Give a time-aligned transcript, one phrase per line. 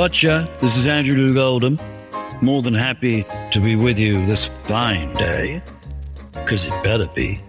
[0.00, 1.78] Watcher, this is Andrew Loog Oldham.
[2.40, 5.62] More than happy to be with you this fine day,
[6.32, 7.42] because it better be.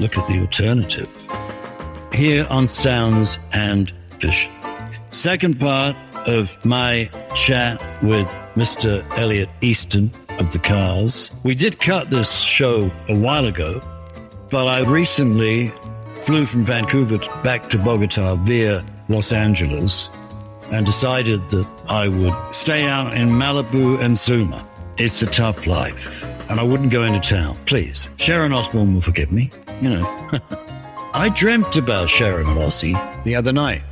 [0.00, 1.08] Look at the alternative.
[2.12, 4.50] Here on Sounds and Vision.
[5.12, 5.94] Second part
[6.26, 9.06] of my chat with Mr.
[9.16, 10.10] Elliot Easton
[10.40, 11.30] of the Cars.
[11.44, 13.80] We did cut this show a while ago,
[14.54, 15.72] but I recently
[16.22, 20.08] flew from Vancouver back to Bogota via Los Angeles
[20.70, 24.64] and decided that I would stay out in Malibu and Zuma.
[24.96, 27.58] It's a tough life, and I wouldn't go into town.
[27.66, 29.50] Please, Sharon Osbourne will forgive me.
[29.82, 30.28] You know,
[31.14, 33.82] I dreamt about Sharon and the other night.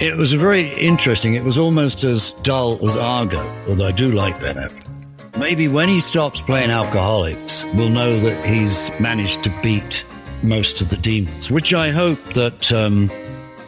[0.00, 1.34] It was very interesting.
[1.34, 4.93] It was almost as dull as Argo, although I do like that Affleck.
[5.36, 10.04] Maybe when he stops playing alcoholics, we'll know that he's managed to beat
[10.42, 13.10] most of the demons, which I hope that um,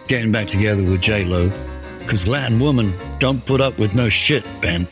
[0.07, 1.51] getting back together with J Lo
[1.99, 4.87] because Latin woman don't put up with no shit, Ben.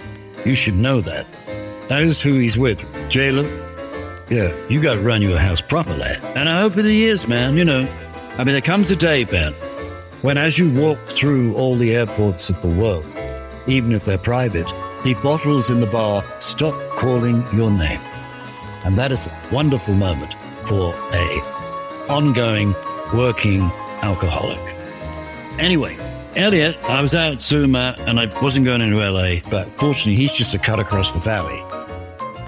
[0.45, 1.27] You should know that.
[1.89, 2.79] That is who he's with.
[3.09, 6.21] J Jayla, yeah, you got to run your house proper, lad.
[6.37, 7.89] And I hope in the years, man, you know,
[8.37, 9.53] I mean, there comes a day, Ben,
[10.23, 13.07] when as you walk through all the airports of the world,
[13.69, 14.73] even if they're private,
[15.05, 18.01] the bottles in the bar stop calling your name.
[18.85, 20.35] And that is a wonderful moment
[20.67, 21.41] for a
[22.09, 22.75] ongoing
[23.13, 23.61] working
[24.03, 24.59] alcoholic.
[25.59, 25.97] Anyway,
[26.37, 30.33] Elliot, I was out at Zuma and I wasn't going into LA, but fortunately, he's
[30.33, 31.59] just a cut across the valley.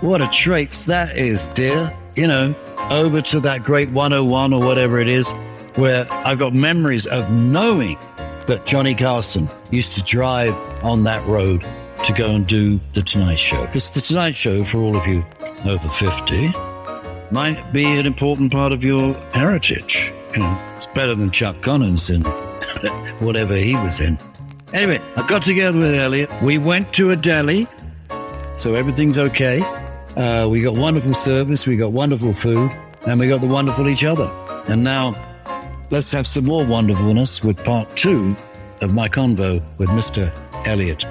[0.00, 1.94] What a traipse that is, dear.
[2.16, 2.54] You know,
[2.90, 5.30] over to that great 101 or whatever it is,
[5.74, 7.98] where I've got memories of knowing
[8.46, 11.62] that Johnny Carson used to drive on that road
[12.04, 13.64] to go and do The Tonight Show.
[13.66, 15.24] Because The Tonight Show, for all of you
[15.64, 16.52] over 50,
[17.30, 20.12] might be an important part of your heritage.
[20.32, 22.22] You know, it's better than Chuck Connors in
[23.20, 24.18] whatever he was in.
[24.72, 26.30] Anyway, I got together with Elliot.
[26.42, 27.66] We went to a deli,
[28.56, 29.62] so everything's okay.
[30.16, 32.70] Uh, we got wonderful service, we got wonderful food,
[33.06, 34.30] and we got the wonderful each other.
[34.68, 35.14] And now,
[35.90, 38.36] let's have some more wonderfulness with part two
[38.82, 40.32] of my convo with Mr.
[40.66, 41.04] Elliot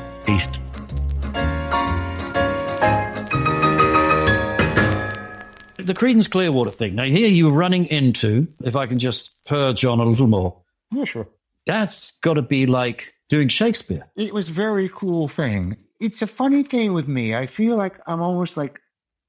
[5.96, 6.96] The Creedence Clearwater thing.
[6.96, 10.62] Now, here you're running into, if I can just purge on a little more.
[10.92, 11.28] Yeah, sure.
[11.66, 14.06] That's got to be like doing Shakespeare.
[14.18, 15.78] It was a very cool thing.
[16.02, 17.34] It's a funny thing with me.
[17.34, 18.82] I feel like I'm almost like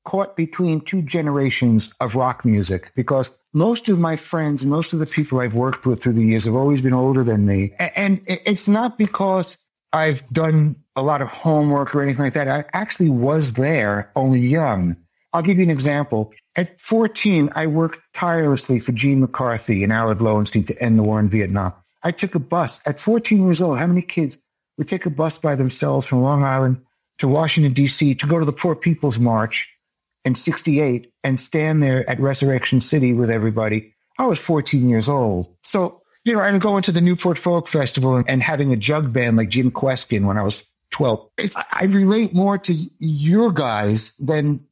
[0.04, 5.06] caught between two generations of rock music because most of my friends most of the
[5.06, 7.74] people I've worked with through the years have always been older than me.
[7.78, 9.56] And it's not because
[9.92, 12.48] I've done a lot of homework or anything like that.
[12.48, 14.96] I actually was there only young.
[15.36, 16.32] I'll give you an example.
[16.56, 21.20] At 14, I worked tirelessly for Gene McCarthy and Allard Lowenstein to end the war
[21.20, 21.74] in Vietnam.
[22.02, 23.78] I took a bus at 14 years old.
[23.78, 24.38] How many kids
[24.78, 26.80] would take a bus by themselves from Long Island
[27.18, 28.14] to Washington, D.C.
[28.14, 29.76] to go to the Poor People's March
[30.24, 33.92] in 68 and stand there at Resurrection City with everybody?
[34.18, 35.54] I was 14 years old.
[35.62, 39.12] So, you know, I'm going to the Newport Folk Festival and, and having a jug
[39.12, 41.28] band like Jim Kweskin when I was 12.
[41.36, 44.66] It's, I relate more to your guys than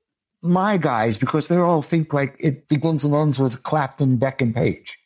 [0.44, 4.54] my guys because they all think like it begins and ends with Clapton, Beck, and
[4.54, 4.98] Page.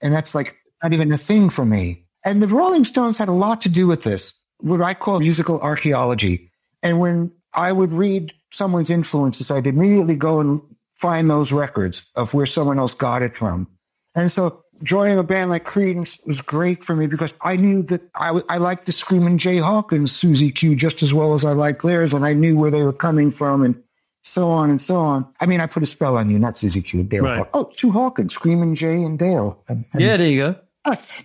[0.00, 2.06] And that's like not even a thing for me.
[2.24, 5.60] And the Rolling Stones had a lot to do with this, what I call musical
[5.60, 6.50] archaeology.
[6.82, 10.62] And when I would read someone's influences, I'd immediately go and
[10.94, 13.68] find those records of where someone else got it from.
[14.14, 18.02] And so joining a band like Creedence was great for me because I knew that
[18.14, 21.82] I, I liked the Screaming Jay Hawkins, Susie Q, just as well as I liked
[21.82, 22.14] theirs.
[22.14, 23.82] And I knew where they were coming from and
[24.24, 25.26] so on and so on.
[25.38, 27.22] I mean, I put a spell on you, not Susie Q, Dale.
[27.22, 27.46] Right.
[27.52, 29.62] Oh, Sue Hawkins, Screaming Jay and Dale.
[29.68, 30.56] And, and yeah, there you go.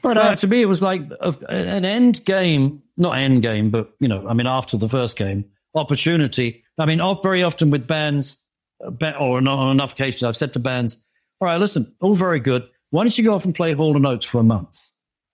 [0.02, 3.92] But uh, to me, it was like a, an end game, not end game, but
[4.00, 5.46] you know, I mean, after the first game,
[5.76, 6.64] opportunity.
[6.78, 8.38] I mean, very often with bands,
[8.82, 10.96] uh, or on enough occasions, I've said to bands,
[11.42, 12.70] "All right, listen, all very good.
[12.92, 14.92] Why don't you go off and play Hall and Oates for a month?"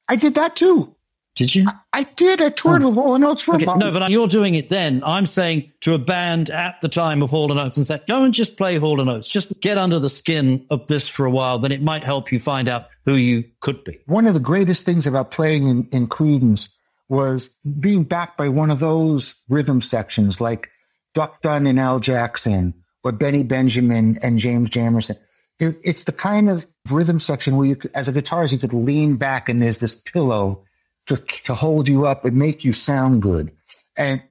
[0.08, 0.95] I did that too.
[1.36, 1.66] Did you?
[1.68, 2.42] I, I did.
[2.42, 2.88] I toured oh.
[2.88, 3.80] with Hall and Oates for okay, a month.
[3.80, 5.04] No, but you're doing it then.
[5.06, 8.24] I'm saying to a band at the time of Hall and Oates and said, go
[8.24, 9.28] and just play Hall and Oates.
[9.28, 11.60] Just get under the skin of this for a while.
[11.60, 14.00] Then it might help you find out who you could be.
[14.06, 16.70] One of the greatest things about playing in, in Creedence
[17.10, 17.50] was
[17.80, 20.70] being backed by one of those rhythm sections like
[21.14, 22.74] Duck Dunn and Al Jackson
[23.04, 25.18] or Benny Benjamin and James Jamerson.
[25.60, 29.50] it's the kind of rhythm section where you, as a guitarist, you could lean back
[29.50, 30.65] and there's this pillow
[31.08, 33.52] to, to hold you up and make you sound good.
[33.96, 34.22] And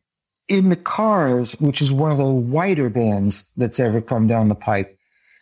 [0.49, 4.55] in the Cars, which is one of the whiter bands that's ever come down the
[4.55, 4.99] pipe,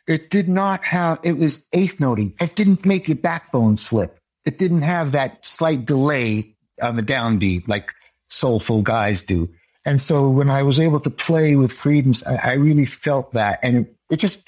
[0.06, 2.34] It did not have, it was eighth noting.
[2.40, 4.18] It didn't make your backbone slip.
[4.44, 7.92] It didn't have that slight delay on the downbeat like
[8.28, 9.48] soulful guys do.
[9.84, 13.60] And so when I was able to play with Creedence, I, I really felt that.
[13.62, 14.40] And it, it, just,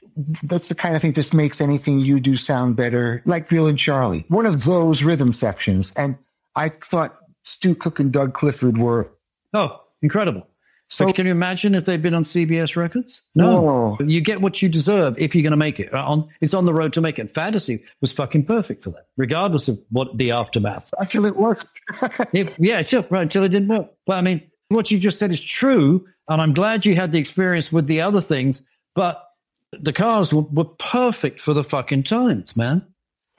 [0.43, 3.79] that's the kind of thing just makes anything you do sound better, like Bill and
[3.79, 4.25] Charlie.
[4.29, 5.93] One of those rhythm sections.
[5.97, 6.17] And
[6.57, 9.13] I thought Stu Cook and Doug Clifford were.
[9.53, 10.47] Oh, incredible.
[10.89, 13.23] So can you imagine if they'd been on CBS Records?
[13.35, 15.93] No, you get what you deserve if you're going to make it.
[15.93, 17.31] On it's on the road to make it.
[17.31, 20.93] Fantasy was fucking perfect for that, regardless of what the aftermath.
[21.01, 21.67] Actually, it worked.
[22.33, 23.89] if, yeah, sure, right until it didn't work.
[24.07, 27.19] But I mean, what you just said is true, and I'm glad you had the
[27.19, 28.63] experience with the other things.
[28.95, 29.25] But
[29.73, 32.87] the cars were, were perfect for the fucking times, man.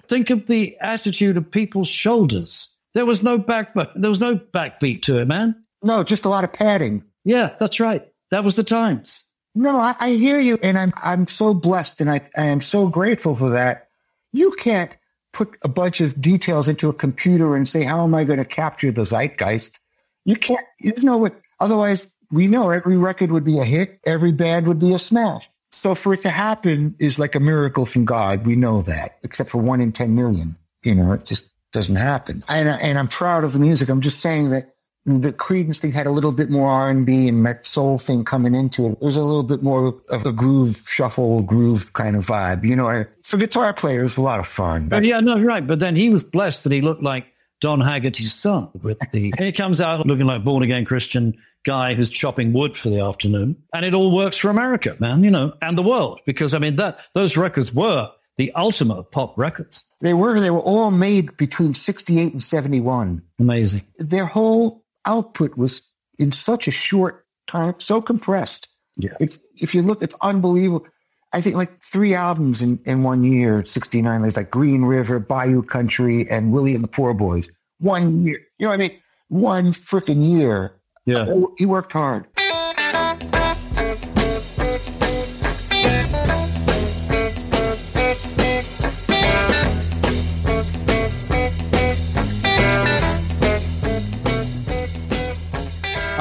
[0.07, 2.69] Think of the attitude of people's shoulders.
[2.95, 5.61] There was no back, there was no backbeat to it, man.
[5.83, 7.03] No, just a lot of padding.
[7.25, 8.07] Yeah, that's right.
[8.31, 9.21] That was the times.
[9.53, 12.87] No, I, I hear you, and I'm I'm so blessed, and I I am so
[12.87, 13.89] grateful for that.
[14.33, 14.95] You can't
[15.33, 18.45] put a bunch of details into a computer and say, "How am I going to
[18.45, 19.79] capture the zeitgeist?"
[20.23, 20.65] You can't.
[20.79, 21.31] There's no way.
[21.59, 25.49] Otherwise, we know every record would be a hit, every band would be a smash.
[25.71, 28.45] So for it to happen is like a miracle from God.
[28.45, 30.55] We know that, except for one in ten million.
[30.83, 32.43] You know, it just doesn't happen.
[32.49, 33.89] And and I'm proud of the music.
[33.89, 34.73] I'm just saying that
[35.05, 38.25] the Creedence thing had a little bit more R and B and that soul thing
[38.25, 38.93] coming into it.
[38.93, 42.63] It was a little bit more of a groove, shuffle, groove kind of vibe.
[42.63, 44.87] You know, for guitar players, a lot of fun.
[44.87, 45.65] But yeah, no, right.
[45.65, 47.27] But then he was blessed that he looked like
[47.61, 49.31] Don Haggerty's son with the.
[49.37, 51.35] he comes out looking like born again Christian
[51.65, 55.23] guy who's chopping wood for the afternoon, and it all works for America, man.
[55.23, 59.37] You know, and the world because I mean that those records were the ultimate pop
[59.37, 59.85] records.
[60.01, 60.39] They were.
[60.39, 63.23] They were all made between sixty eight and seventy one.
[63.39, 63.83] Amazing.
[63.97, 65.81] Their whole output was
[66.17, 68.67] in such a short time, so compressed.
[68.97, 69.11] Yeah.
[69.19, 70.87] It's, if you look, it's unbelievable.
[71.33, 74.21] I think like three albums in, in one year, 69.
[74.21, 77.49] There's like Green River, Bayou Country, and Willie and the Poor Boys.
[77.79, 78.39] One year.
[78.57, 79.01] You know what I mean?
[79.27, 80.79] One freaking year.
[81.05, 81.25] Yeah.
[81.27, 82.25] Oh, he worked hard.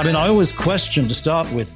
[0.05, 1.73] Mean, I always question to start with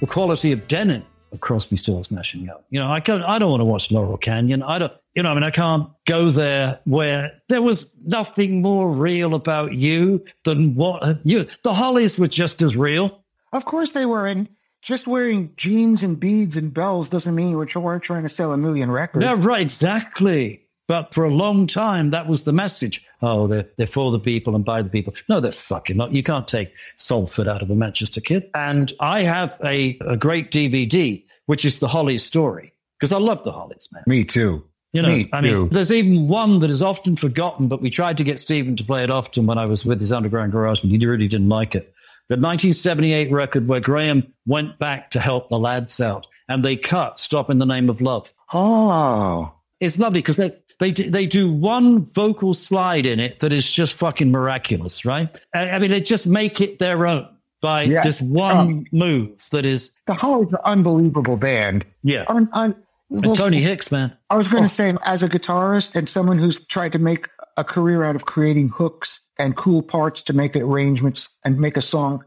[0.00, 2.58] the quality of Denon of Crosby, Stills, Nash and Young.
[2.70, 4.60] You know, I can't, I don't want to watch Laurel Canyon.
[4.60, 8.90] I don't, you know, I mean, I can't go there where there was nothing more
[8.90, 11.46] real about you than what you.
[11.62, 13.24] The Hollies were just as real.
[13.52, 14.48] Of course they were, and
[14.82, 18.56] just wearing jeans and beads and bells doesn't mean you weren't trying to sell a
[18.56, 19.24] million records.
[19.24, 20.67] Yeah, right, exactly.
[20.88, 23.04] But for a long time, that was the message.
[23.20, 25.12] Oh, they're, they're for the people and by the people.
[25.28, 26.12] No, they're fucking not.
[26.12, 28.48] You can't take Salford out of a Manchester kid.
[28.54, 33.44] And I have a, a great DVD, which is the Hollies story, because I love
[33.44, 34.02] the Hollies, man.
[34.06, 34.64] Me too.
[34.94, 35.68] You know, Me I mean, too.
[35.68, 39.04] there's even one that is often forgotten, but we tried to get Stephen to play
[39.04, 41.92] it often when I was with his underground garage, but he really didn't like it.
[42.28, 47.18] The 1978 record where Graham went back to help the lads out and they cut
[47.18, 48.32] Stop in the Name of Love.
[48.54, 49.52] Oh.
[49.80, 53.70] It's lovely because they, they do, they do one vocal slide in it that is
[53.70, 55.40] just fucking miraculous, right?
[55.54, 57.28] I, I mean, they just make it their own
[57.60, 58.02] by Yeah.
[58.02, 61.84] this one Um, move that is, The Hollies are unbelievable band.
[62.02, 62.24] yeah.
[62.28, 62.76] Un- un-
[63.10, 64.12] And Tony Hicks, man.
[64.30, 67.64] I was going to say, as a guitarist and someone who's tried to make a
[67.64, 72.24] career out of creating hooks and cool parts to make arrangements and make a song,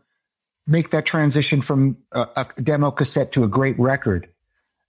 [0.68, 4.28] make that transition from a, a demo cassette to a great record,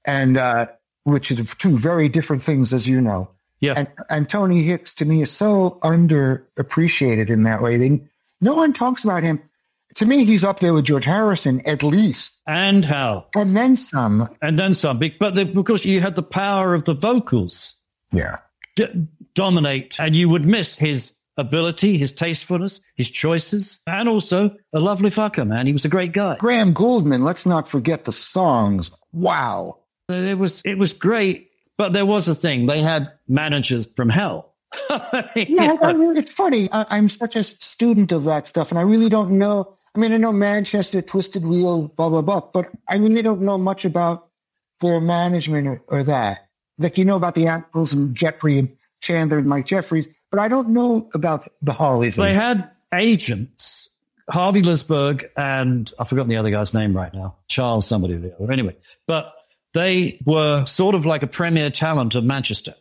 [0.05, 0.67] and uh,
[1.05, 3.29] which is two very different things, as you know.
[3.63, 3.75] Yeah.
[3.77, 7.79] And, and Tony Hicks to me is so underappreciated in that way.
[7.79, 8.03] They,
[8.41, 9.41] no one talks about him.
[9.97, 13.27] To me, he's up there with George Harrison at least, and how?
[13.37, 14.29] and then some.
[14.41, 14.99] And then some.
[15.21, 17.75] But the, because you had the power of the vocals
[18.11, 18.39] Yeah.
[18.75, 24.81] d- dominate, and you would miss his ability, his tastefulness, his choices, and also a
[24.81, 25.67] lovely fucker, man.
[25.67, 26.37] He was a great guy.
[26.39, 28.91] Graham Gouldman, let's not forget the songs.
[29.13, 29.79] Wow.
[30.09, 31.51] It was it was great,
[31.83, 32.67] but there was a thing.
[32.67, 34.55] They had managers from hell.
[35.35, 36.69] Yeah, I mean, it's funny.
[36.71, 39.77] I, I'm such a student of that stuff, and I really don't know.
[39.93, 43.59] I mean, I know Manchester, Twisted Wheel, blah, blah, blah, but I really don't know
[43.59, 44.29] much about
[44.81, 46.49] their management or, or that.
[46.79, 50.47] Like, you know about the Apples and Jeffrey and Chandler and Mike Jeffries, but I
[50.47, 52.15] don't know about the Hollies.
[52.15, 53.89] They had agents,
[54.31, 58.37] Harvey Lisberg and I've forgotten the other guy's name right now, Charles somebody or the
[58.37, 58.53] other.
[58.53, 58.77] Anyway,
[59.09, 59.35] but
[59.75, 62.75] they were sort of like a premier talent of Manchester.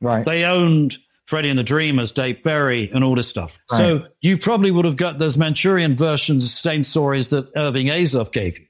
[0.00, 0.24] right.
[0.24, 3.56] They owned Freddie and the Dreamers, Dave Berry, and all this stuff.
[3.70, 8.32] So you probably would have got those Manchurian versions of same stories that Irving Azoff
[8.32, 8.66] gave you.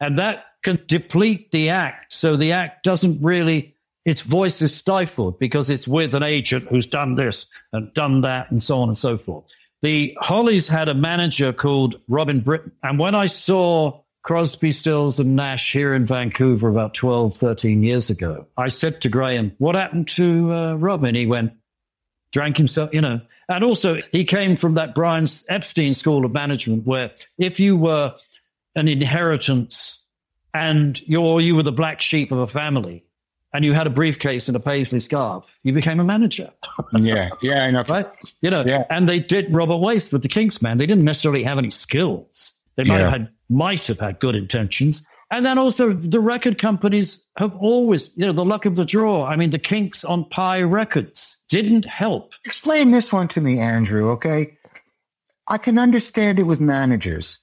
[0.00, 2.12] And that can deplete the act.
[2.12, 3.74] So the act doesn't really,
[4.04, 8.50] its voice is stifled because it's with an agent who's done this and done that
[8.50, 9.46] and so on and so forth.
[9.80, 12.72] The Hollies had a manager called Robin Britten.
[12.82, 18.08] And when I saw Crosby, Stills and Nash here in Vancouver about 12, 13 years
[18.10, 21.14] ago, I said to Graham, what happened to uh, Robin?
[21.14, 21.52] He went,
[22.32, 23.20] drank himself, you know.
[23.50, 28.14] And also he came from that Brian Epstein school of management where if you were
[28.74, 30.02] an inheritance
[30.54, 33.04] and you're, you were the black sheep of a family
[33.52, 36.50] and you had a briefcase and a paisley scarf, you became a manager.
[36.94, 37.84] yeah, yeah, I know.
[37.90, 38.06] Right?
[38.40, 38.84] You know, Yeah.
[38.88, 40.78] and they did Robert Wace with the Kinks, man.
[40.78, 42.54] They didn't necessarily have any skills.
[42.76, 43.00] They might Yeah.
[43.02, 45.02] have had, might have had good intentions.
[45.30, 49.24] And then also the record companies have always, you know, the luck of the draw.
[49.24, 52.34] I mean, the Kinks on Pye Records didn't help.
[52.44, 54.56] Explain this one to me, Andrew, okay?
[55.48, 57.38] I can understand it with managers.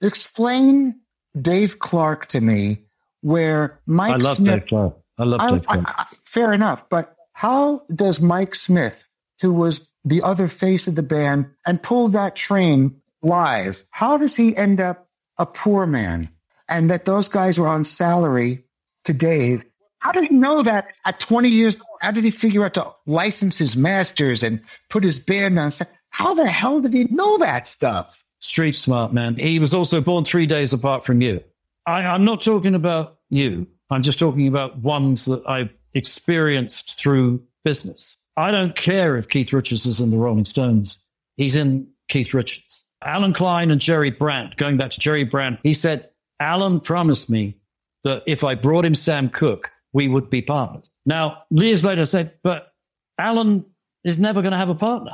[0.00, 1.00] Explain
[1.40, 2.84] Dave Clark to me
[3.20, 4.96] where Mike I love Smith Dave Clark.
[5.18, 5.88] I love I- Dave Clark.
[5.88, 9.08] I- I- fair enough, but how does Mike Smith,
[9.42, 14.36] who was the other face of the band and pulled that train live, how does
[14.36, 15.09] he end up
[15.40, 16.28] a poor man?
[16.68, 18.64] And that those guys were on salary
[19.04, 19.64] to Dave.
[19.98, 21.76] How did he know that at 20 years?
[22.00, 25.72] How did he figure out to license his masters and put his band on?
[26.10, 28.24] How the hell did he know that stuff?
[28.38, 29.36] Street smart man.
[29.36, 31.42] He was also born three days apart from you.
[31.86, 33.66] I, I'm not talking about you.
[33.90, 38.16] I'm just talking about ones that I've experienced through business.
[38.36, 40.98] I don't care if Keith Richards is in the Rolling Stones.
[41.36, 42.69] He's in Keith Richards.
[43.02, 47.56] Allen Klein and Jerry Brandt, going back to Jerry Brandt, he said, Allen promised me
[48.04, 50.90] that if I brought him Sam Cooke, we would be partners.
[51.04, 52.72] Now, years later, I said, but
[53.18, 53.64] Allen
[54.04, 55.12] is never going to have a partner.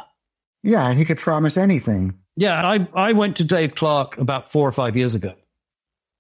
[0.63, 2.19] Yeah, he could promise anything.
[2.37, 5.35] Yeah, I, I went to Dave Clark about four or five years ago.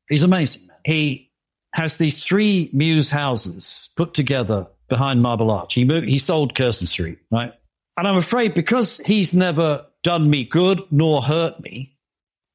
[0.08, 0.70] He's amazing.
[0.84, 1.30] He
[1.74, 5.74] has these three mews houses put together behind Marble Arch.
[5.74, 7.52] He moved, he sold Curzon Street, right?
[7.98, 11.96] And I'm afraid because he's never done me good nor hurt me,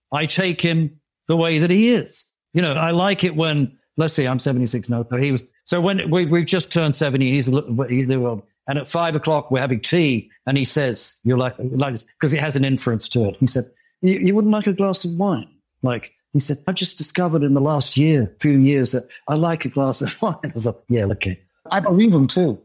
[0.10, 2.24] I take him the way that he is.
[2.53, 5.81] You know, I like it when, let's see, I'm 76 now, but he was, so
[5.81, 9.81] when we, we've just turned 70, he's a little, and at five o'clock we're having
[9.81, 13.36] tea and he says, you're like, like this, because it has an inference to it.
[13.36, 13.70] He said,
[14.01, 15.50] you, you wouldn't like a glass of wine?
[15.81, 19.65] Like, he said, I've just discovered in the last year, few years that I like
[19.65, 20.38] a glass of wine.
[20.46, 21.41] I was like, yeah, okay.
[21.70, 22.62] I believe him too.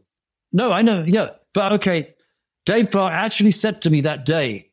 [0.53, 1.03] No, I know.
[1.05, 1.31] Yeah.
[1.53, 2.13] But okay.
[2.65, 4.66] Dave Clark actually said to me that day,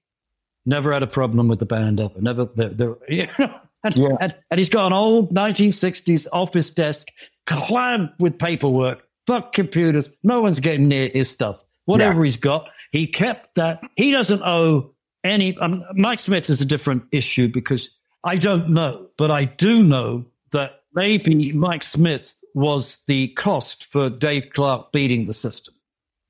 [0.67, 2.21] never had a problem with the band ever.
[2.21, 4.17] Never, they're, they're, you know, and, Yeah.
[4.21, 7.09] and, and he's got an old 1960s office desk
[7.47, 9.07] clammed with paperwork.
[9.27, 10.11] Fuck computers.
[10.23, 11.63] No one's getting near his stuff.
[11.87, 13.81] Whatever he's got, he kept that.
[13.97, 14.93] He doesn't owe
[15.23, 15.57] any.
[15.59, 17.91] Um, Mike Smith is a different issue because
[18.23, 24.09] I don't know, but I do know that maybe Mike Smith was the cost for
[24.09, 25.75] Dave Clark feeding the system.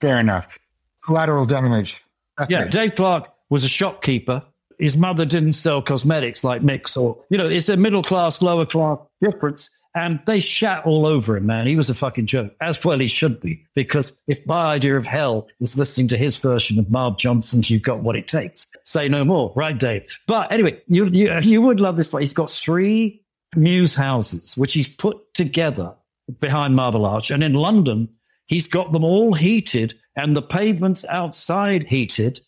[0.01, 0.59] Fair enough.
[1.05, 2.03] Collateral damage.
[2.49, 4.43] Yeah, Dave Clark was a shopkeeper.
[4.81, 8.67] His mother didn't sell cosmetics like Mix or, you know, it's a middle class, lower
[8.67, 9.71] class difference.
[9.95, 11.69] And they shat all over him, man.
[11.69, 13.65] He was a fucking joke, as well he should be.
[13.77, 17.83] Because if my idea of hell is listening to his version of Marv Johnson's You've
[17.83, 20.05] Got What It Takes, say no more, right, Dave?
[20.27, 22.23] But anyway, you, you, you would love this place.
[22.23, 25.95] He's got three mews houses, which he's put together
[26.41, 27.31] behind Marble Arch.
[27.31, 28.09] And in London,
[28.47, 32.41] he's got them all heated and the pavements outside heated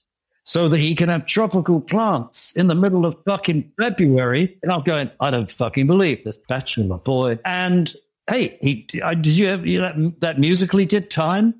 [0.46, 4.56] so that he can have tropical plants in the middle of fucking February.
[4.62, 7.40] And I'm going, I don't fucking believe this bachelor boy.
[7.44, 7.92] And
[8.30, 11.54] hey, he I, did you ever you know, that, that musical he did time?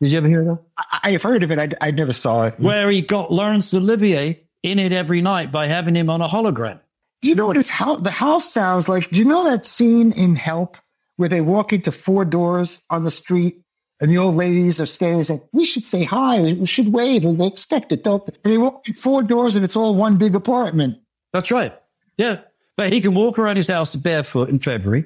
[0.00, 0.62] Did you ever hear that?
[0.78, 1.58] I, I've heard of it.
[1.58, 2.54] I, I never saw it.
[2.58, 6.80] Where he got Laurence Olivier in it every night by having him on a hologram.
[7.20, 9.10] Do you know what his house, the house sounds like?
[9.10, 10.78] Do you know that scene in Help
[11.16, 13.62] where they walk into four doors on the street
[14.00, 17.24] and the old ladies are standing and saying, we should say hi, we should wave,
[17.24, 18.32] and they expect it, don't they?
[18.44, 20.98] And they walk in four doors and it's all one big apartment.
[21.32, 21.78] That's right.
[22.16, 22.40] Yeah.
[22.76, 25.04] But he can walk around his house barefoot in February.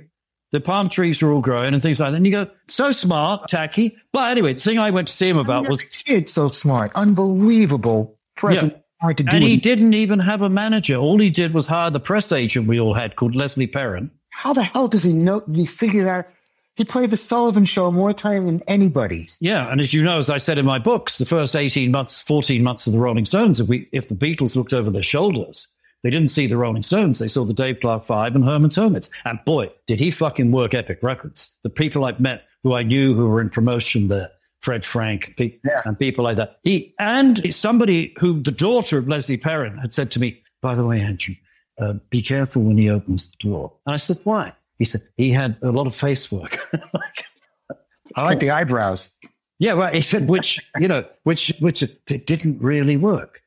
[0.52, 2.16] The palm trees are all growing and things like that.
[2.16, 3.96] And you go, so smart, tacky.
[4.12, 8.16] But anyway, the thing I went to see him about was, Kid's so smart, unbelievable
[8.36, 8.76] present.
[9.00, 9.34] Hard to do.
[9.34, 9.62] and he it.
[9.62, 10.94] didn't even have a manager.
[10.94, 14.12] All he did was hire the press agent we all had called Leslie Perrin.
[14.30, 15.42] How the hell does he know?
[15.52, 16.32] He figure that?
[16.76, 19.28] He played the Sullivan Show more time than anybody.
[19.40, 22.20] Yeah, and as you know, as I said in my books, the first 18 months,
[22.20, 25.68] 14 months of the Rolling Stones, if, we, if the Beatles looked over their shoulders,
[26.02, 27.18] they didn't see the Rolling Stones.
[27.18, 29.08] They saw the Dave Clark Five and Herman's Hermits.
[29.24, 31.50] And boy, did he fucking work epic records.
[31.62, 35.58] The people I've met who I knew who were in promotion there, Fred Frank pe-
[35.64, 35.82] Yeah.
[35.84, 36.58] and people like that.
[36.64, 40.84] He And somebody who, the daughter of Leslie Perrin, had said to me, by the
[40.84, 41.36] way, Andrew,
[41.78, 43.72] uh, be careful when he opens the door.
[43.86, 44.52] And I said, why?
[44.78, 46.58] He said, he had a lot of face work.
[48.16, 49.10] I like the eyebrows.
[49.58, 49.94] Yeah, right.
[49.94, 53.40] He said, which, you know, which, which it didn't really work.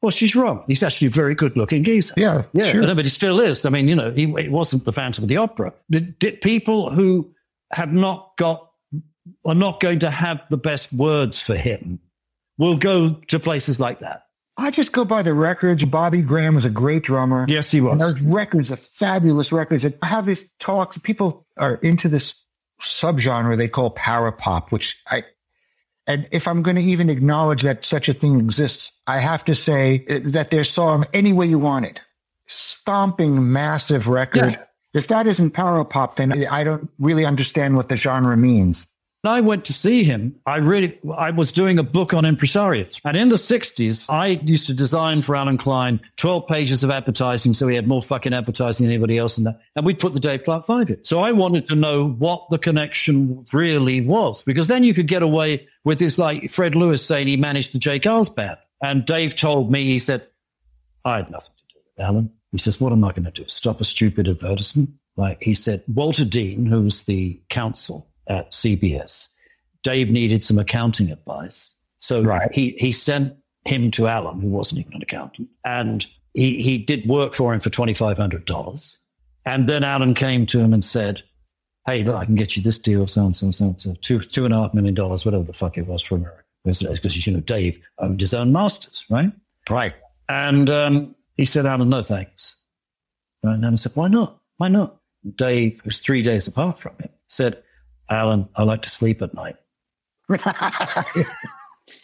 [0.00, 0.64] Well, she's wrong.
[0.66, 2.14] He's actually a very good looking geezer.
[2.16, 2.72] Yeah, Yeah.
[2.72, 2.82] sure.
[2.82, 3.64] No, but he still is.
[3.64, 5.72] I mean, you know, he, it wasn't the Phantom of the Opera.
[5.90, 7.32] Did, did people who
[7.70, 8.68] have not got,
[9.46, 12.00] are not going to have the best words for him
[12.58, 14.24] will go to places like that.
[14.62, 15.84] I just go by the records.
[15.84, 17.44] Bobby Graham was a great drummer.
[17.48, 17.98] Yes, he And was.
[17.98, 19.84] those records are fabulous records.
[19.84, 20.96] And I have these talks.
[20.98, 22.34] People are into this
[22.80, 25.24] subgenre they call power pop, which I,
[26.06, 29.54] and if I'm going to even acknowledge that such a thing exists, I have to
[29.54, 32.00] say that their song, Any Way You Want It,
[32.46, 34.52] stomping, massive record.
[34.52, 34.64] Yeah.
[34.94, 38.86] If that isn't power pop, then I don't really understand what the genre means.
[39.24, 43.00] I went to see him, I really, I was doing a book on impresarios.
[43.04, 47.54] And in the 60s, I used to design for Allen Klein 12 pages of advertising.
[47.54, 49.60] So he had more fucking advertising than anybody else in that.
[49.76, 51.04] And we'd put the Dave Clark Five in.
[51.04, 55.22] So I wanted to know what the connection really was, because then you could get
[55.22, 58.00] away with this, like Fred Lewis saying he managed the J.
[58.00, 58.58] Geils band.
[58.82, 60.26] And Dave told me, he said,
[61.04, 62.32] I had nothing to do with Allen.
[62.50, 63.44] He says, what am I going to do?
[63.46, 64.90] Stop a stupid advertisement?
[65.16, 69.28] Like he said, Walter Dean, who was the counsel at CBS,
[69.82, 71.74] Dave needed some accounting advice.
[71.96, 72.52] So Right.
[72.52, 77.08] he, he sent him to Allen, who wasn't even an accountant, and he, he did
[77.08, 78.96] work for him for $2,500.
[79.44, 81.22] And then Allen came to him and said,
[81.84, 83.94] Hey, look, I can get you this deal, so and so and so, and so,
[84.00, 86.42] two, two and a half million dollars, whatever the fuck it was for America.
[86.64, 89.32] Because, you know, Dave owned his own masters, right?
[89.68, 89.92] Right.
[90.28, 92.54] And um, he said, Allen, no thanks.
[93.42, 94.38] And Allen said, why not?
[94.58, 94.96] Why not?
[95.34, 97.60] Dave, who's three days apart from him, said,
[98.08, 99.56] Allen, I like to sleep at night.
[100.30, 101.26] Oh,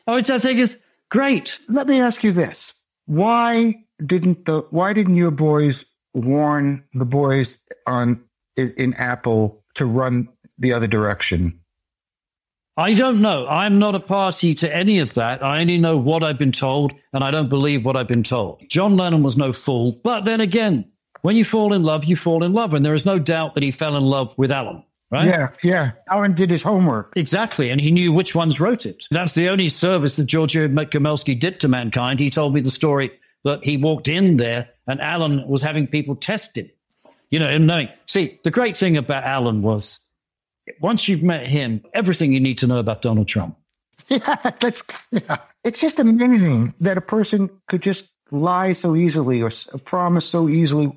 [0.14, 1.58] which I think is great.
[1.68, 2.72] Let me ask you this.
[3.06, 8.22] Why didn't the why didn't your boys warn the boys on
[8.56, 10.28] in, in Apple to run
[10.58, 11.60] the other direction?
[12.78, 13.44] I don't know.
[13.48, 15.42] I'm not a party to any of that.
[15.42, 18.62] I only know what I've been told, and I don't believe what I've been told.
[18.68, 19.98] John Lennon was no fool.
[20.04, 20.88] But then again,
[21.22, 22.74] when you fall in love, you fall in love.
[22.74, 25.26] And there is no doubt that he fell in love with Allen, right?
[25.26, 25.92] Yeah, yeah.
[26.10, 27.12] Allen did his homework.
[27.16, 27.70] Exactly.
[27.70, 29.04] And he knew which ones wrote it.
[29.10, 32.20] That's the only service that Giorgio Gomelsky did to mankind.
[32.20, 33.10] He told me the story
[33.44, 36.70] that he walked in there and Allen was having people test him.
[37.30, 37.88] You know, and knowing.
[38.06, 40.00] See, the great thing about Allen was
[40.80, 43.56] once you've met him, everything you need to know about Donald Trump.
[44.08, 45.36] Yeah, that's yeah.
[45.64, 49.50] It's just amazing that a person could just lie so easily or
[49.84, 50.96] promise so easily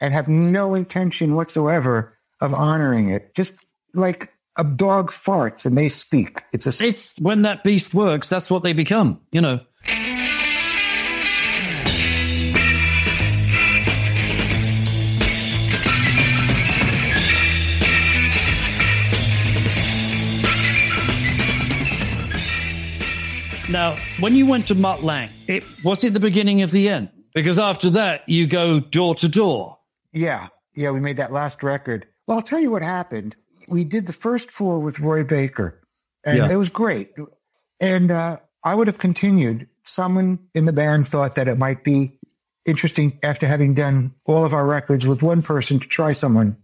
[0.00, 3.34] and have no intention whatsoever of honoring it.
[3.34, 3.54] Just
[3.94, 6.42] like a dog farts and they speak.
[6.52, 9.60] It's a It's when that beast works, that's what they become, you know.
[23.70, 27.08] Now, when you went to Mutt Lange, it was it the beginning of the end?
[27.34, 29.78] Because after that, you go door to door.
[30.12, 32.06] Yeah, yeah, we made that last record.
[32.32, 33.36] Well, I'll tell you what happened.
[33.68, 35.78] We did the first four with Roy Baker,
[36.24, 36.50] and Yeah.
[36.50, 37.10] it was great.
[37.78, 39.68] And uh, I would have continued.
[39.84, 42.18] Someone in the band thought that it might be
[42.64, 46.56] interesting after having done all of our records with one person to try someone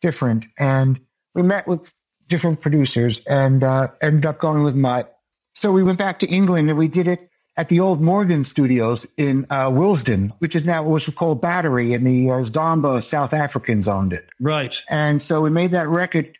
[0.00, 0.46] different.
[0.58, 0.98] And
[1.34, 1.92] we met with
[2.26, 5.14] different producers and uh, ended up going with Mutt.
[5.54, 7.28] So we went back to England and we did it
[7.60, 12.06] at the old Morgan Studios in uh, Willesden, which is now was called Battery, and
[12.06, 14.26] the uh, Zomba South Africans owned it.
[14.40, 14.80] Right.
[14.88, 16.38] And so we made that record.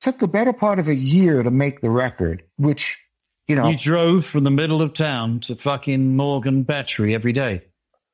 [0.00, 2.98] Took the better part of a year to make the record, which
[3.46, 7.62] you know, You drove from the middle of town to fucking Morgan Battery every day.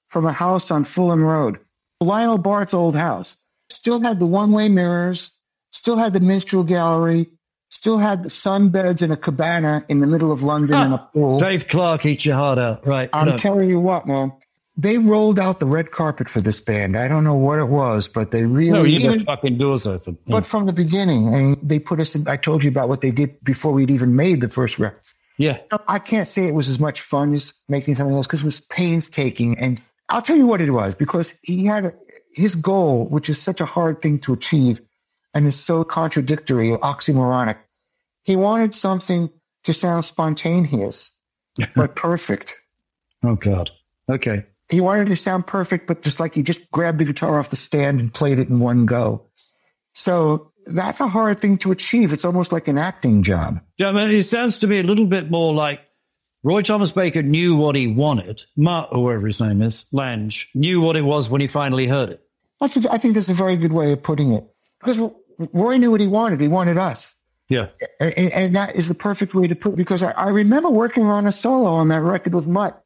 [0.08, 1.58] from a house on Fulham Road,
[2.02, 3.36] Lionel Bart's old house,
[3.70, 5.30] still had the one-way mirrors,
[5.70, 7.28] still had the minstrel gallery,
[7.72, 11.38] still had the sunbeds and a cabana in the middle of London and a pool.
[11.38, 12.87] Dave Clark eats your heart out.
[12.87, 13.08] Right.
[13.14, 13.37] I'm No.
[13.38, 14.35] telling you what, Mom.
[14.76, 16.96] They rolled out the red carpet for this band.
[16.98, 18.70] I don't know what it was, but they really.
[18.72, 20.18] No, you even- fucking doors open.
[20.26, 22.26] but from the beginning, I mean, they put us in.
[22.28, 25.00] I told you about what they did before we'd even made the first record.
[25.38, 25.58] yeah.
[25.88, 28.61] I can't say it was as much fun as making something else because it was
[28.62, 29.58] painstaking.
[29.58, 31.92] And I'll tell you what it was because he had a,
[32.35, 34.80] his goal, which is such a hard thing to achieve
[35.35, 37.59] and is so contradictory, oxymoronic.
[38.23, 39.31] He wanted something
[39.64, 41.12] to sound spontaneous,
[41.77, 42.59] but perfect.
[43.23, 43.71] Oh God.
[44.09, 44.47] Okay.
[44.68, 47.51] He wanted it to sound perfect, but just like he just grabbed the guitar off
[47.51, 49.27] the stand and played it in one go.
[49.92, 52.12] So that's a hard thing to achieve.
[52.12, 53.61] It's almost like an acting job.
[53.77, 55.81] Yeah, I mean, it sounds to me a little bit more like
[56.42, 58.42] Roy Thomas Baker knew what he wanted.
[58.57, 62.11] Mark, or whatever his name is, Lange, knew what it was when he finally heard
[62.11, 62.23] it.
[62.61, 64.45] That's a, I think that's a very good way of putting it.
[64.81, 64.99] Because
[65.52, 66.40] Roy knew what he wanted.
[66.40, 67.14] He wanted us.
[67.48, 67.68] Yeah.
[68.00, 69.76] And, and that is the perfect way to put it.
[69.76, 72.83] Because I, I, remember working on a solo on that record with Mutt,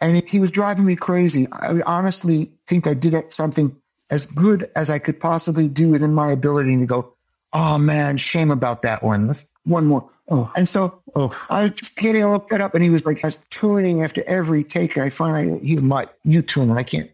[0.00, 1.46] and he was driving me crazy.
[1.52, 3.76] I honestly think I did something
[4.10, 7.14] as good as I could possibly do within my ability to go,
[7.52, 9.26] oh man, shame about that one.
[9.26, 10.08] Let's one more.
[10.28, 10.50] Oh.
[10.56, 11.46] And so oh.
[11.50, 14.22] I was just getting all fed up, and he was like, I was tuning after
[14.26, 14.96] every take.
[14.96, 17.10] And I finally, he might, you tune, and I can't.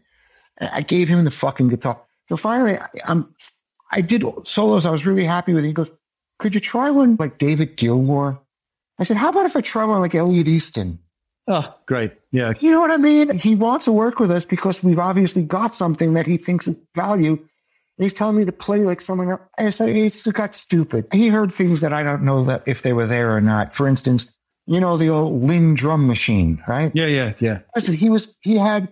[0.61, 1.99] I gave him the fucking guitar.
[2.29, 3.33] So finally, I, I'm,
[3.93, 4.85] I did solos.
[4.85, 5.67] I was really happy with it.
[5.67, 5.91] He goes,
[6.39, 8.39] could you try one like David Gilmour?
[8.99, 10.99] I said, how about if I try one like Elliot Easton?
[11.47, 12.13] Oh, great.
[12.31, 12.53] Yeah.
[12.59, 13.37] You know what I mean?
[13.37, 16.77] He wants to work with us because we've obviously got something that he thinks is
[16.95, 17.37] value
[17.97, 19.41] he's telling me to play like someone else.
[19.57, 21.07] I said, it's got stupid.
[21.11, 23.73] He heard things that I don't know that if they were there or not.
[23.73, 26.91] For instance, you know, the old Linn drum machine, right?
[26.93, 27.59] Yeah, yeah, yeah.
[27.75, 28.87] Listen, he was, he had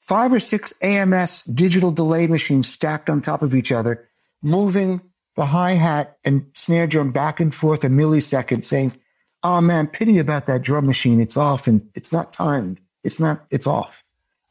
[0.00, 4.07] five or six AMS digital delay machines stacked on top of each other,
[4.42, 5.00] moving
[5.36, 8.92] the hi hat and snare drum back and forth a millisecond, saying,
[9.42, 11.20] Oh man, pity about that drum machine.
[11.20, 12.80] It's off and it's not timed.
[13.04, 14.02] It's not, it's off.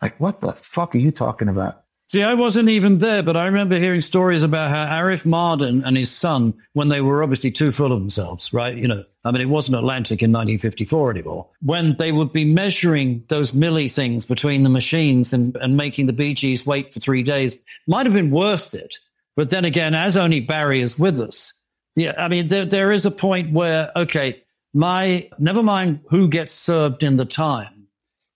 [0.02, 1.84] Like, what the fuck are you talking about?
[2.10, 5.97] See, I wasn't even there, but I remember hearing stories about how Arif Mardin and
[5.97, 8.78] his son, when they were obviously too full of themselves, right?
[8.78, 11.50] You know, I mean, it wasn't Atlantic in 1954 anymore.
[11.62, 16.13] When they would be measuring those milli things between the machines and, and making the
[16.13, 19.00] Bee Gees wait for three days, might have been worth it.
[19.38, 21.54] But then again, as only Barry is with us,
[21.95, 26.52] yeah, I mean, there, there is a point where, okay, my, never mind who gets
[26.52, 27.88] served in the time,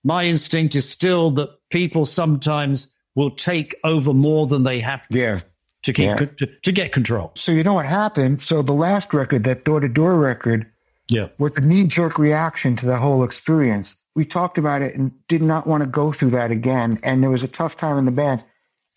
[0.04, 5.18] my instinct is still that people sometimes will take over more than they have to.
[5.18, 5.40] Yeah.
[5.84, 6.26] To keep yeah.
[6.38, 7.32] to, to get control.
[7.36, 8.40] So you know what happened?
[8.40, 10.72] So the last record, that door to door record,
[11.08, 13.96] yeah, with the knee jerk reaction to the whole experience.
[14.16, 17.00] We talked about it and did not want to go through that again.
[17.02, 18.44] And there was a tough time in the band.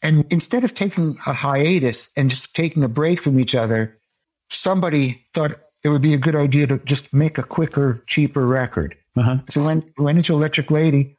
[0.05, 3.99] And instead of taking a hiatus and just taking a break from each other,
[4.51, 8.97] somebody thought it would be a good idea to just make a quicker, cheaper record.
[9.17, 9.39] Uh-huh.
[9.49, 11.17] So we went, went into Electric Lady.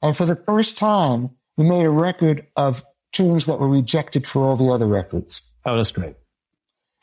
[0.00, 4.42] And for the first time, we made a record of tunes that were rejected for
[4.42, 5.42] all the other records.
[5.66, 6.16] Oh, that's great.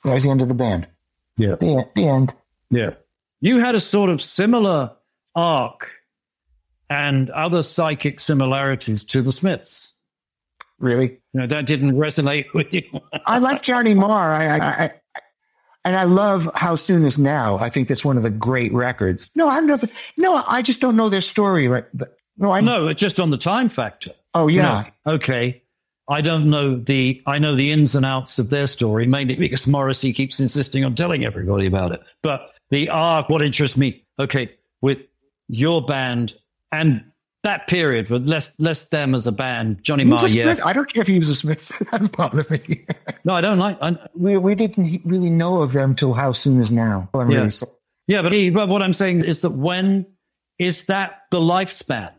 [0.04, 0.88] That was the end of the band.
[1.38, 1.56] Yeah.
[1.56, 2.34] The, the end.
[2.72, 2.96] Yeah.
[3.40, 4.92] You had a sort of similar
[5.36, 5.92] arc
[6.90, 9.94] and other psychic similarities to the Smiths.
[10.80, 11.20] Really?
[11.34, 12.84] No, that didn't resonate with you.
[13.26, 14.34] I like Johnny Marr.
[14.34, 14.92] I, I, I,
[15.86, 17.58] and I love How Soon Is Now.
[17.58, 19.30] I think that's one of the great records.
[19.36, 21.68] No, I don't know if it's, no, I just don't know their story.
[21.68, 21.86] Right?
[21.94, 22.92] But, no, I know.
[22.94, 24.12] Just on the time factor.
[24.34, 24.86] Oh yeah.
[25.06, 25.64] Know, okay.
[26.08, 29.68] I don't know the I know the ins and outs of their story, mainly because
[29.68, 32.02] Morrissey keeps insisting on telling everybody about it.
[32.24, 35.00] But the arc, what interests me, okay, with
[35.48, 36.34] your band
[36.72, 37.04] and
[37.44, 40.56] that period, but less less them as a band, Johnny Marr, yeah.
[40.64, 41.70] I don't care if he was a Smith.
[41.80, 42.86] That doesn't bother me.
[43.24, 43.78] no, I don't like.
[43.82, 47.10] I, we we didn't really know of them till how soon is now.
[47.14, 47.24] yeah.
[47.24, 47.52] Really
[48.10, 50.08] yeah, but, he, but what I'm saying is that when
[50.58, 52.12] is that the lifespan?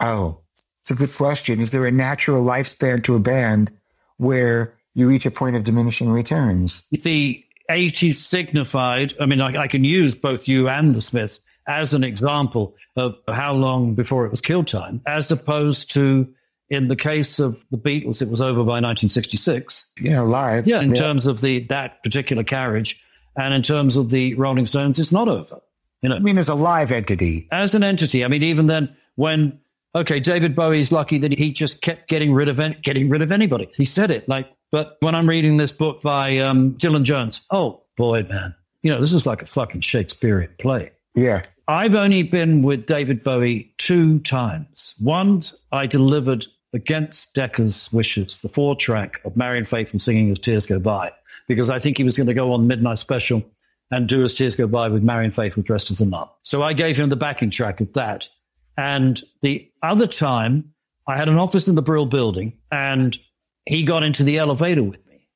[0.00, 0.40] Oh,
[0.80, 1.60] it's a good question.
[1.60, 3.70] Is there a natural lifespan to a band
[4.16, 6.82] where you reach a point of diminishing returns?
[6.90, 11.94] The 80s signified, I mean, I, I can use both you and the Smiths as
[11.94, 16.32] an example of how long before it was kill time, as opposed to
[16.70, 19.86] in the case of the Beatles, it was over by 1966.
[20.00, 20.66] Yeah, live.
[20.66, 20.96] Yeah, in yeah.
[20.96, 23.02] terms of the that particular carriage,
[23.36, 25.60] and in terms of the Rolling Stones, it's not over.
[26.02, 28.24] You know, I mean, as a live entity, as an entity.
[28.24, 29.60] I mean, even then, when
[29.94, 33.32] okay, David Bowie's lucky that he just kept getting rid of any, getting rid of
[33.32, 33.68] anybody.
[33.74, 37.82] He said it like, but when I'm reading this book by um, Dylan Jones, oh
[37.96, 40.92] boy, man, you know this is like a fucking Shakespearean play.
[41.18, 44.94] Yeah, I've only been with David Bowie two times.
[45.00, 50.64] Once I delivered against Decca's wishes the four track of Marianne Faithfull singing as Tears
[50.64, 51.10] Go By
[51.48, 53.42] because I think he was going to go on Midnight Special
[53.90, 56.28] and do as Tears Go By with Marianne Faithfull dressed as a nun.
[56.44, 58.28] So I gave him the backing track of that.
[58.76, 60.72] And the other time,
[61.08, 63.18] I had an office in the Brill building and
[63.66, 65.26] he got into the elevator with me.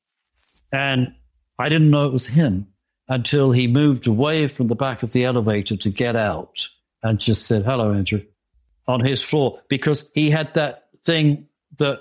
[0.71, 1.13] And
[1.59, 2.72] I didn't know it was him
[3.07, 6.67] until he moved away from the back of the elevator to get out
[7.01, 8.23] and just said, Hello, Andrew,
[8.87, 11.99] on his floor, because he had that thing that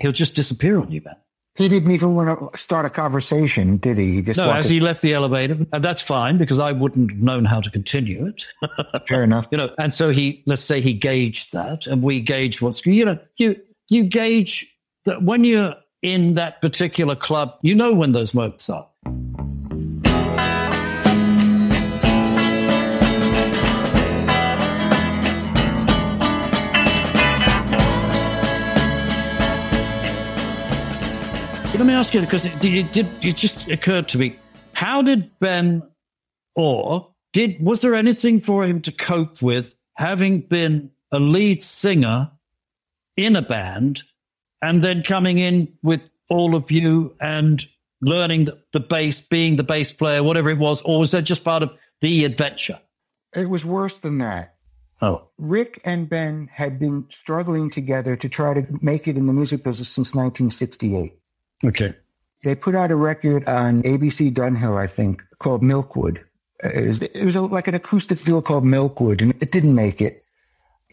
[0.00, 1.16] he'll just disappear on you, man.
[1.56, 4.14] He didn't even want to start a conversation, did he?
[4.14, 4.50] He just no.
[4.50, 7.70] As he left the elevator, and that's fine because I wouldn't have known how to
[7.70, 8.44] continue it.
[9.06, 9.46] Fair enough.
[9.52, 13.04] You know, and so he, let's say, he gauged that, and we gauge what's you
[13.04, 13.54] know, you
[13.88, 18.88] you gauge that when you're in that particular club, you know when those moments are.
[32.04, 33.08] Ask you because it, it did.
[33.22, 34.36] It just occurred to me.
[34.74, 35.82] How did Ben
[36.54, 37.64] or did?
[37.64, 42.30] Was there anything for him to cope with having been a lead singer
[43.16, 44.02] in a band
[44.60, 47.64] and then coming in with all of you and
[48.02, 51.44] learning the, the bass, being the bass player, whatever it was, or was that just
[51.44, 52.80] part of the adventure?
[53.34, 54.56] It was worse than that.
[55.00, 59.32] Oh, Rick and Ben had been struggling together to try to make it in the
[59.32, 61.14] music business since 1968.
[61.64, 61.94] Okay.
[62.42, 66.18] They put out a record on ABC Dunhill, I think, called Milkwood.
[66.62, 69.74] Uh, it was, it was a, like an acoustic feel called Milkwood, and it didn't
[69.74, 70.24] make it.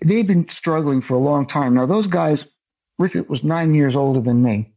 [0.03, 1.73] They'd been struggling for a long time.
[1.73, 2.47] Now, those guys,
[2.97, 4.73] Rick was nine years older than me,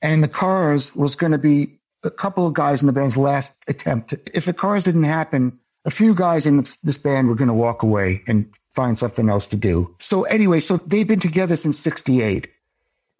[0.00, 3.62] and the Cars was going to be a couple of guys in the band's last
[3.68, 4.14] attempt.
[4.32, 7.82] If the Cars didn't happen, a few guys in this band were going to walk
[7.82, 9.94] away and find something else to do.
[9.98, 12.48] So anyway, so they've been together since 68.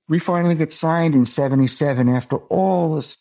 [0.09, 3.17] We finally get signed in 77 after all this.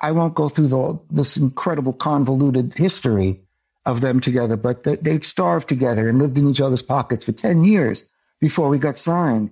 [0.00, 3.40] I won't go through the, this incredible convoluted history
[3.86, 7.32] of them together, but they, they'd starved together and lived in each other's pockets for
[7.32, 8.04] 10 years
[8.40, 9.50] before we got signed.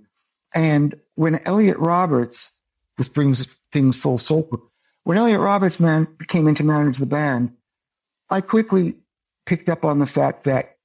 [0.54, 2.52] And when Elliot Roberts,
[2.96, 4.62] this brings things full circle,
[5.04, 7.52] when Elliot Roberts man came in to manage the band,
[8.28, 8.96] I quickly
[9.46, 10.76] picked up on the fact that,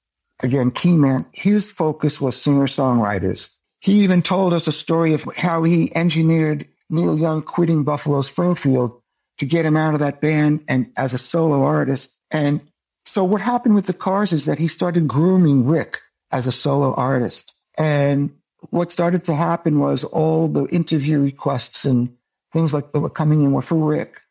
[0.42, 3.50] again, Keyman, his focus was singer songwriters.
[3.84, 9.02] He even told us a story of how he engineered Neil Young quitting Buffalo Springfield
[9.40, 12.16] to get him out of that band and as a solo artist.
[12.32, 12.62] And
[13.04, 16.00] so what happened with the Cars is that he started grooming Rick
[16.32, 17.54] as a solo artist.
[17.78, 18.32] And
[18.70, 22.16] what started to happen was all the interview requests and
[22.54, 24.22] things like that were coming in were for Rick.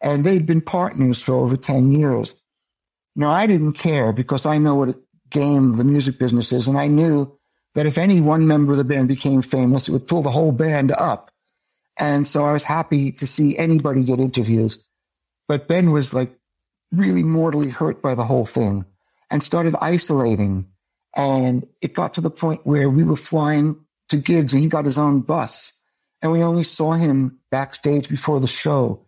[0.00, 2.34] And they'd been partners for over 10 years.
[3.14, 4.98] Now, I didn't care because I know what a
[5.30, 6.66] game the music business is.
[6.66, 7.37] And I knew
[7.74, 10.52] that if any one member of the band became famous, it would pull the whole
[10.52, 11.30] band up.
[11.98, 14.86] And so I was happy to see anybody get interviews.
[15.48, 16.32] But Ben was like
[16.92, 18.84] really mortally hurt by the whole thing
[19.30, 20.66] and started isolating.
[21.16, 24.84] And it got to the point where we were flying to gigs and he got
[24.84, 25.72] his own bus
[26.22, 29.06] and we only saw him backstage before the show.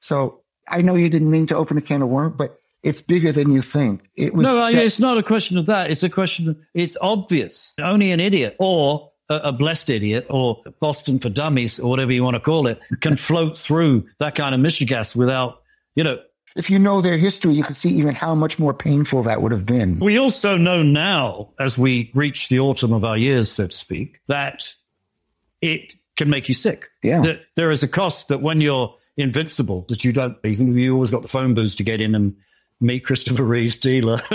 [0.00, 3.32] So I know you didn't mean to open a can of worms, but it's bigger
[3.32, 4.08] than you think.
[4.16, 5.90] It was No, that- it's not a question of that.
[5.90, 7.74] It's a question of, it's obvious.
[7.80, 12.24] Only an idiot or a, a blessed idiot or Boston for dummies or whatever you
[12.24, 15.62] want to call it can float through that kind of mishigas without,
[15.94, 16.18] you know,
[16.54, 19.52] if you know their history, you can see even how much more painful that would
[19.52, 19.98] have been.
[20.00, 24.20] We also know now, as we reach the autumn of our years, so to speak,
[24.28, 24.74] that
[25.62, 26.88] it can make you sick.
[27.02, 27.22] Yeah.
[27.22, 31.22] That there is a cost that when you're invincible, that you don't, you always got
[31.22, 32.36] the phone booths to get in and
[32.82, 34.20] meet Christopher Reeves dealer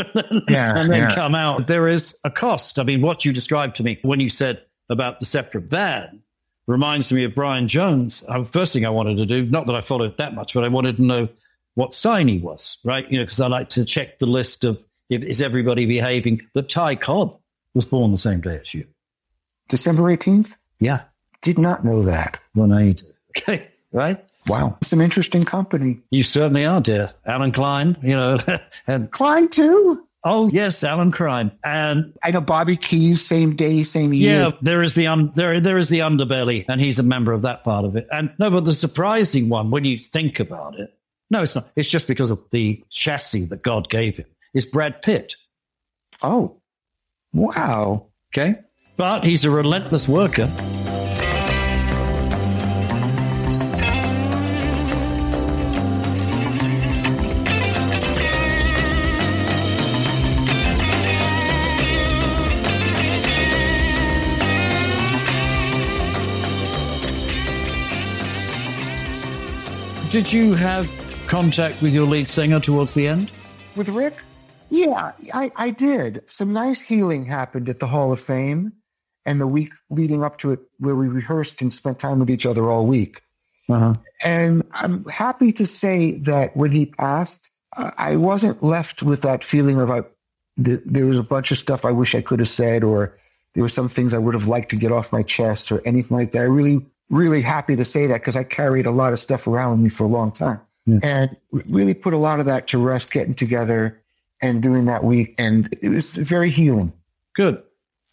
[0.48, 1.16] Yeah, and then yeah.
[1.16, 1.68] come out.
[1.68, 2.80] There is a cost.
[2.80, 6.22] I mean, what you described to me when you said about the separate van
[6.66, 8.24] reminds me of Brian Jones.
[8.28, 10.70] Uh, first thing I wanted to do, not that I followed that much, but I
[10.70, 11.30] wanted to know
[11.76, 13.10] what sign he was, right?
[13.10, 16.42] You know, because I like to check the list of if, is everybody behaving.
[16.54, 17.38] That Ty Cobb
[17.74, 18.86] was born the same day as you.
[19.70, 20.58] December 18th?
[20.80, 21.04] Yeah.
[21.42, 22.40] Did not know that.
[22.56, 23.06] Well, now you do.
[23.38, 23.68] Okay.
[23.92, 24.24] Right.
[24.48, 24.78] Wow.
[24.84, 26.00] Some interesting company.
[26.12, 27.14] You certainly are, dear.
[27.26, 28.38] Allen Klein, you know,
[28.88, 30.04] and Klein too.
[30.24, 31.52] oh, yes, Allen Klein.
[31.64, 34.42] And I know Bobby Keys, same day, same year.
[34.42, 37.44] Yeah, there is the un- there there is the underbelly, and he's a member of
[37.44, 38.08] that part of it.
[38.12, 40.94] And no, but the surprising one, when you think about it,
[41.30, 41.70] no, it's not.
[41.76, 44.26] It's just because of the chassis that God gave him.
[44.54, 45.36] Is Brad Pitt,
[46.24, 46.58] Oh,
[47.34, 48.08] wow.
[48.34, 48.60] okay?
[48.96, 50.48] But he's a relentless worker.
[70.10, 70.90] Did you have
[71.28, 73.30] contact with your lead singer towards the end?
[73.76, 74.16] With Rick?
[74.70, 76.24] Yeah, I, I did.
[76.28, 78.72] Some nice healing happened at the Hall of Fame
[79.26, 82.46] and the week leading up to it, where we rehearsed and spent time with each
[82.46, 83.22] other all week.
[83.68, 83.96] Uh-huh.
[84.24, 89.44] And I'm happy to say that when he passed, uh, I wasn't left with that
[89.44, 90.04] feeling of I,
[90.64, 93.18] th- there was a bunch of stuff I wish I could have said, or
[93.54, 96.16] there were some things I would have liked to get off my chest, or anything
[96.16, 96.40] like that.
[96.40, 99.72] I really, really happy to say that because I carried a lot of stuff around
[99.72, 100.62] with me for a long time,
[101.04, 104.02] and really put a lot of that to rest, getting together
[104.42, 106.94] and doing that week, and it was very healing.
[107.36, 107.62] Good,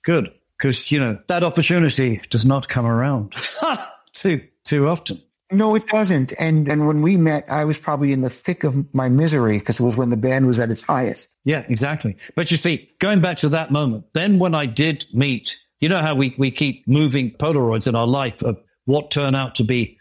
[0.04, 0.33] good.
[0.57, 3.35] Because, you know, that opportunity does not come around
[4.12, 5.20] too, too often.
[5.52, 6.33] No, it doesn't.
[6.38, 9.78] And and when we met, I was probably in the thick of my misery because
[9.78, 11.28] it was when the band was at its highest.
[11.44, 12.16] Yeah, exactly.
[12.35, 16.00] But you see, going back to that moment, then when I did meet, you know
[16.00, 19.99] how we, we keep moving Polaroids in our life of what turn out to be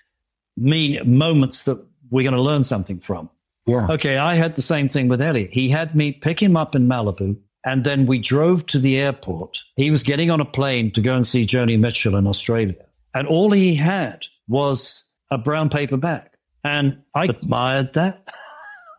[0.57, 3.29] me moments that we're going to learn something from.
[3.65, 3.87] Yeah.
[3.89, 5.49] Okay, I had the same thing with Elliot.
[5.51, 9.59] He had me pick him up in Malibu, and then we drove to the airport.
[9.75, 12.85] He was getting on a plane to go and see Joni Mitchell in Australia.
[13.13, 16.27] And all he had was a brown paper bag.
[16.63, 18.27] And I admired that.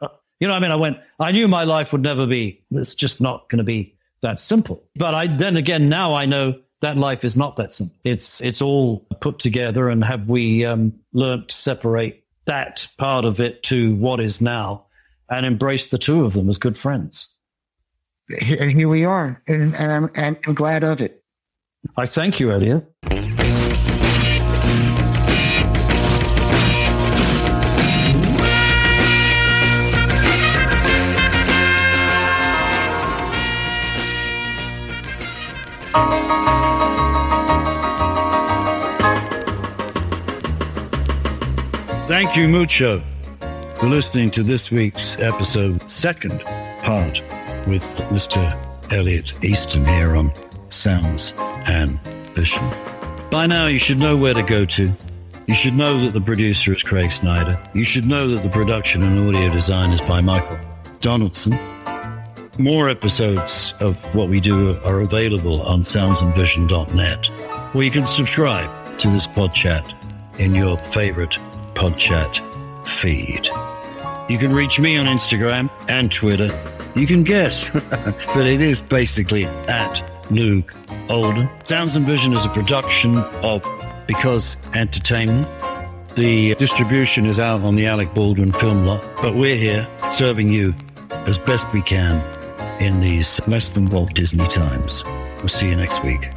[0.40, 3.20] you know, I mean, I went, I knew my life would never be, it's just
[3.20, 4.82] not going to be that simple.
[4.96, 7.96] But I then again, now I know that life is not that simple.
[8.04, 9.88] It's, it's all put together.
[9.88, 14.84] And have we um, learned to separate that part of it to what is now
[15.30, 17.28] and embrace the two of them as good friends?
[18.28, 19.42] And here we are.
[19.48, 21.24] And, and, I'm, and I'm glad of it.
[21.96, 22.86] I thank you, Elliot.
[42.14, 43.02] Thank you mucho
[43.74, 46.40] for listening to this week's episode, second
[46.80, 47.20] part
[47.66, 48.38] with Mr.
[48.92, 50.30] Elliot Easton here on
[50.68, 51.34] Sounds
[51.66, 52.00] and
[52.32, 52.62] Vision.
[53.32, 54.92] By now, you should know where to go to.
[55.48, 57.60] You should know that the producer is Craig Snyder.
[57.74, 60.60] You should know that the production and audio design is by Michael
[61.00, 61.58] Donaldson.
[62.60, 67.26] More episodes of what we do are available on soundsandvision.net,
[67.74, 69.96] where you can subscribe to this podcast
[70.38, 71.40] in your favorite
[71.74, 72.40] Podchat
[72.86, 73.48] feed.
[74.30, 76.50] You can reach me on Instagram and Twitter.
[76.94, 80.72] You can guess, but it is basically at Loog
[81.10, 81.48] Oldham.
[81.64, 83.66] Sounds and Vision is a production of
[84.06, 85.48] Because Entertainment.
[86.14, 90.74] The distribution is out on the Alec Baldwin film lot, but we're here serving you
[91.26, 92.22] as best we can
[92.80, 95.04] in these less than Walt Disney times.
[95.38, 96.30] We'll see you next week.